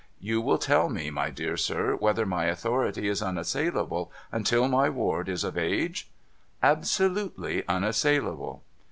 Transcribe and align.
You 0.19 0.41
will 0.41 0.57
tell 0.57 0.89
me, 0.89 1.11
my 1.11 1.29
dear 1.29 1.55
sir, 1.55 1.93
whether 1.95 2.25
my 2.25 2.45
authority 2.45 3.07
is 3.07 3.21
unassailable, 3.21 4.11
until 4.31 4.67
my 4.67 4.89
ward 4.89 5.29
is 5.29 5.43
of 5.43 5.59
age?'' 5.59 6.09
Absolutely 6.73 7.63
unassailable.' 7.67 8.63